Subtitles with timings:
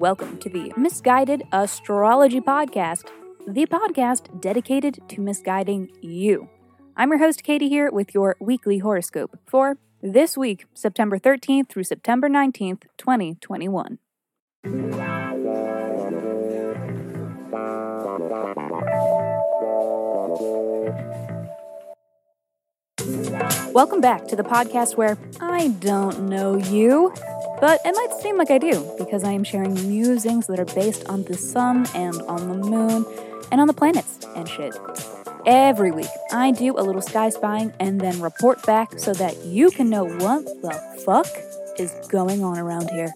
[0.00, 3.10] welcome to the Miss Guided Astrology Podcast,
[3.46, 6.48] the podcast dedicated to misguiding you.
[6.96, 11.84] I'm your host, Katie, here with your weekly horoscope for this week, September 13th through
[11.84, 13.98] September 19th, 2021.
[23.74, 27.12] Welcome back to the podcast where I don't know you,
[27.60, 31.06] but it might seem like I do because I am sharing musings that are based
[31.08, 33.04] on the sun and on the moon
[33.52, 34.74] and on the planets and shit.
[35.46, 39.70] Every week, I do a little sky spying and then report back so that you
[39.70, 41.26] can know what the fuck
[41.78, 43.12] is going on around here.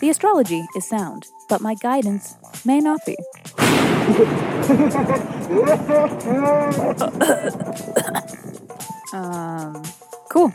[0.00, 3.16] The astrology is sound, but my guidance may not be.
[9.12, 9.82] um,
[10.30, 10.52] cool.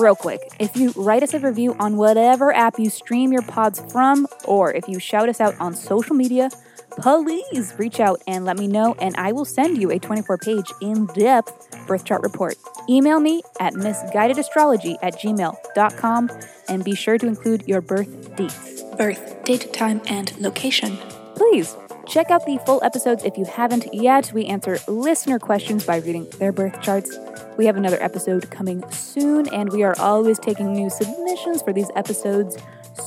[0.00, 3.80] Real quick, if you write us a review on whatever app you stream your pods
[3.92, 6.48] from, or if you shout us out on social media,
[6.92, 10.72] please reach out and let me know, and I will send you a 24 page
[10.80, 12.56] in depth birth chart report.
[12.88, 16.30] Email me at misguidedastrology at gmail.com
[16.70, 18.82] and be sure to include your birth dates.
[18.96, 20.96] Birth, date, time, and location.
[21.34, 21.76] Please
[22.10, 24.32] check out the full episodes if you haven't yet.
[24.34, 27.16] We answer listener questions by reading their birth charts.
[27.56, 31.90] We have another episode coming soon, and we are always taking new submissions for these
[31.94, 32.56] episodes.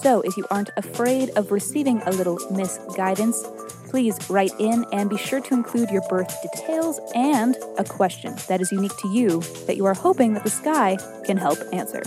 [0.02, 3.44] So if you aren't afraid of receiving a little misguidance,
[3.90, 8.62] please write in and be sure to include your birth details and a question that
[8.62, 12.04] is unique to you that you are hoping that the sky can help answer.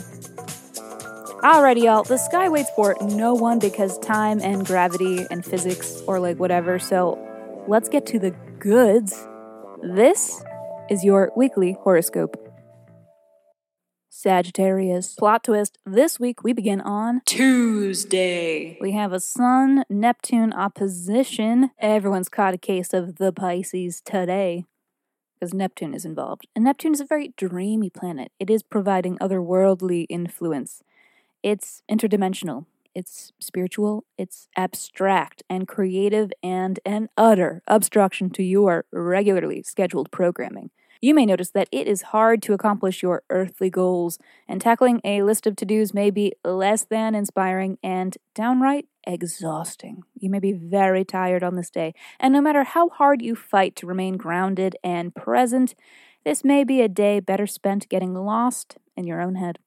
[1.42, 2.02] Alrighty, y'all.
[2.02, 6.78] The sky waits for no one because time and gravity and physics or like whatever.
[6.78, 7.18] So
[7.68, 9.28] let's get to the goods.
[9.82, 10.42] This
[10.88, 12.42] is your weekly horoscope.
[14.08, 15.14] Sagittarius.
[15.14, 15.76] Plot twist.
[15.84, 18.78] This week we begin on Tuesday.
[18.80, 21.70] we have a Sun Neptune opposition.
[21.78, 24.64] Everyone's caught a case of the Pisces today
[25.38, 26.46] because Neptune is involved.
[26.56, 28.32] And Neptune is a very dreamy planet.
[28.40, 30.82] It is providing otherworldly influence.
[31.46, 39.62] It's interdimensional, it's spiritual, it's abstract and creative and an utter obstruction to your regularly
[39.62, 40.70] scheduled programming.
[41.00, 44.18] You may notice that it is hard to accomplish your earthly goals,
[44.48, 50.02] and tackling a list of to dos may be less than inspiring and downright exhausting.
[50.18, 53.76] You may be very tired on this day, and no matter how hard you fight
[53.76, 55.76] to remain grounded and present,
[56.24, 59.60] this may be a day better spent getting lost in your own head.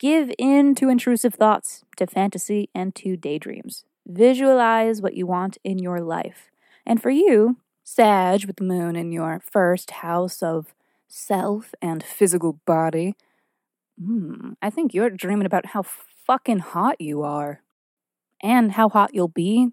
[0.00, 3.84] Give in to intrusive thoughts, to fantasy, and to daydreams.
[4.06, 6.50] Visualize what you want in your life.
[6.86, 10.74] And for you, Sag with the moon in your first house of
[11.08, 13.14] self and physical body,
[14.00, 17.62] hmm, I think you're dreaming about how fucking hot you are.
[18.42, 19.68] And how hot you'll be.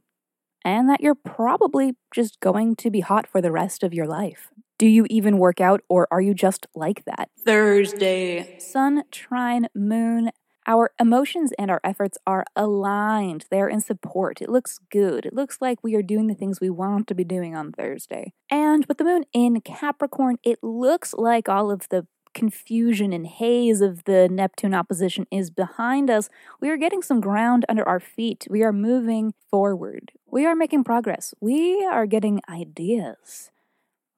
[0.66, 4.50] And that you're probably just going to be hot for the rest of your life.
[4.78, 7.30] Do you even work out, or are you just like that?
[7.44, 8.60] Thursday.
[8.60, 10.30] Sun, trine, moon.
[10.68, 13.46] Our emotions and our efforts are aligned.
[13.50, 14.42] They're in support.
[14.42, 15.26] It looks good.
[15.26, 18.34] It looks like we are doing the things we want to be doing on Thursday.
[18.52, 22.06] And with the moon in Capricorn, it looks like all of the
[22.36, 26.30] confusion and haze of the Neptune opposition is behind us.
[26.62, 28.46] We are getting some ground under our feet.
[28.48, 30.12] We are moving forward.
[30.30, 31.34] We are making progress.
[31.42, 33.50] We are getting ideas.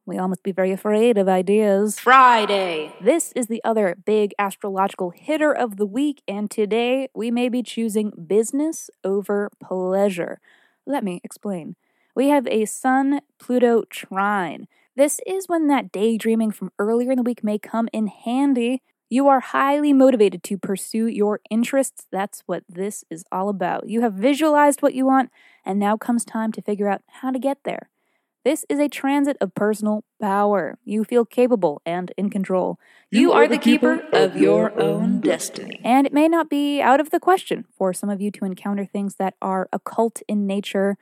[0.09, 1.99] We all must be very afraid of ideas.
[1.99, 2.91] Friday.
[2.99, 7.61] This is the other big astrological hitter of the week, and today we may be
[7.61, 10.39] choosing business over pleasure.
[10.87, 11.75] Let me explain.
[12.15, 14.67] We have a Sun Pluto trine.
[14.95, 18.81] This is when that daydreaming from earlier in the week may come in handy.
[19.11, 22.07] You are highly motivated to pursue your interests.
[22.11, 23.87] That's what this is all about.
[23.87, 25.29] You have visualized what you want,
[25.63, 27.91] and now comes time to figure out how to get there.
[28.49, 30.79] This is a transit of personal power.
[30.83, 32.79] You feel capable and in control.
[33.11, 35.79] You are the keeper of your own destiny.
[35.83, 38.85] And it may not be out of the question for some of you to encounter
[38.85, 40.97] things that are occult in nature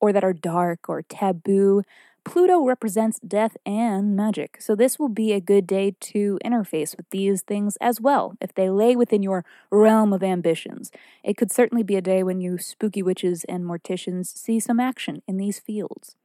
[0.00, 1.82] or that are dark or taboo.
[2.24, 7.10] Pluto represents death and magic, so this will be a good day to interface with
[7.10, 10.90] these things as well, if they lay within your realm of ambitions.
[11.22, 15.22] It could certainly be a day when you spooky witches and morticians see some action
[15.28, 16.16] in these fields.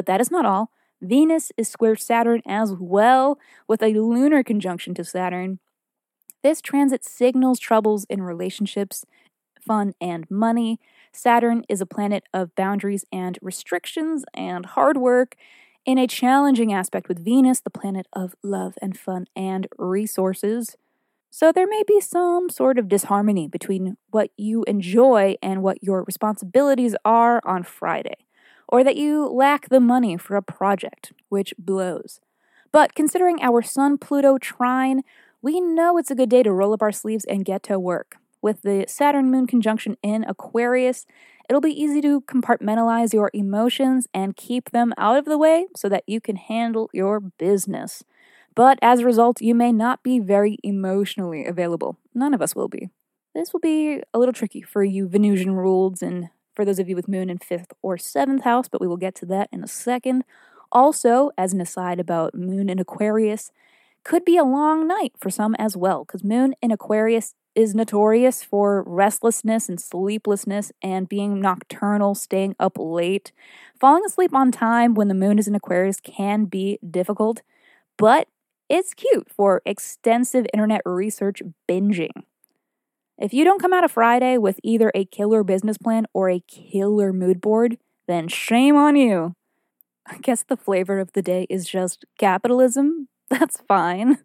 [0.00, 0.70] But that is not all.
[1.02, 3.38] Venus is square Saturn as well,
[3.68, 5.58] with a lunar conjunction to Saturn.
[6.42, 9.04] This transit signals troubles in relationships,
[9.60, 10.80] fun, and money.
[11.12, 15.36] Saturn is a planet of boundaries and restrictions and hard work.
[15.84, 20.78] In a challenging aspect with Venus, the planet of love and fun and resources.
[21.28, 26.04] So there may be some sort of disharmony between what you enjoy and what your
[26.04, 28.16] responsibilities are on Friday,
[28.70, 32.20] or that you lack the money for a project, which blows.
[32.72, 35.02] But considering our Sun Pluto trine,
[35.42, 38.16] we know it's a good day to roll up our sleeves and get to work.
[38.40, 41.04] With the Saturn Moon conjunction in Aquarius,
[41.48, 45.88] it'll be easy to compartmentalize your emotions and keep them out of the way so
[45.88, 48.04] that you can handle your business.
[48.54, 51.98] But as a result, you may not be very emotionally available.
[52.14, 52.88] None of us will be.
[53.34, 56.30] This will be a little tricky for you Venusian ruled and
[56.60, 59.14] for those of you with moon in fifth or seventh house, but we will get
[59.14, 60.24] to that in a second.
[60.70, 63.50] Also, as an aside about moon in Aquarius,
[64.04, 68.42] could be a long night for some as well, because moon in Aquarius is notorious
[68.42, 73.32] for restlessness and sleeplessness and being nocturnal, staying up late.
[73.80, 77.40] Falling asleep on time when the moon is in Aquarius can be difficult,
[77.96, 78.28] but
[78.68, 82.24] it's cute for extensive internet research binging.
[83.20, 86.40] If you don't come out of Friday with either a killer business plan or a
[86.40, 87.76] killer mood board,
[88.08, 89.34] then shame on you.
[90.06, 93.08] I guess the flavor of the day is just capitalism.
[93.30, 94.20] That's fine.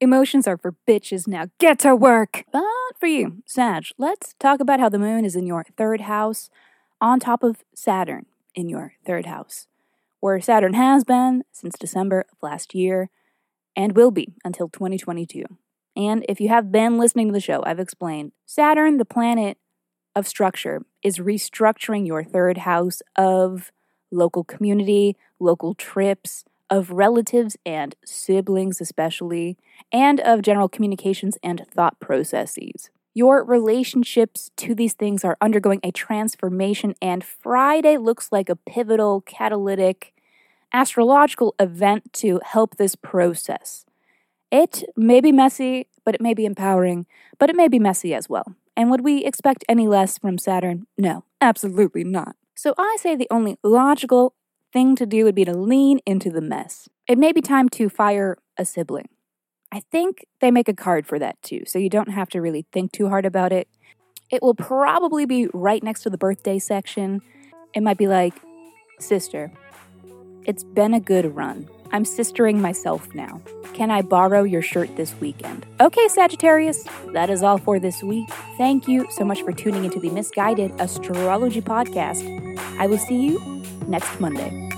[0.00, 1.48] Emotions are for bitches now.
[1.60, 2.44] Get to work!
[2.50, 2.62] But
[2.98, 6.48] for you, Sag, let's talk about how the moon is in your third house
[7.02, 8.24] on top of Saturn
[8.54, 9.68] in your third house,
[10.20, 13.10] where Saturn has been since December of last year
[13.76, 15.44] and will be until 2022.
[15.96, 19.58] And if you have been listening to the show, I've explained Saturn, the planet
[20.14, 23.72] of structure, is restructuring your third house of
[24.10, 29.58] local community, local trips, of relatives and siblings, especially,
[29.92, 32.88] and of general communications and thought processes.
[33.12, 39.20] Your relationships to these things are undergoing a transformation, and Friday looks like a pivotal,
[39.20, 40.14] catalytic,
[40.72, 43.84] astrological event to help this process.
[44.52, 47.06] It may be messy, but it may be empowering,
[47.38, 48.54] but it may be messy as well.
[48.76, 50.86] And would we expect any less from Saturn?
[50.98, 52.36] No, absolutely not.
[52.54, 54.34] So I say the only logical
[54.70, 56.86] thing to do would be to lean into the mess.
[57.08, 59.08] It may be time to fire a sibling.
[59.72, 62.66] I think they make a card for that too, so you don't have to really
[62.72, 63.68] think too hard about it.
[64.30, 67.22] It will probably be right next to the birthday section.
[67.74, 68.34] It might be like,
[68.98, 69.50] Sister,
[70.44, 71.70] it's been a good run.
[71.92, 73.40] I'm sistering myself now.
[73.74, 75.66] Can I borrow your shirt this weekend?
[75.80, 78.28] Okay, Sagittarius, that is all for this week.
[78.58, 82.22] Thank you so much for tuning into the Miss Guided Astrology Podcast.
[82.78, 84.68] I will see you next Monday.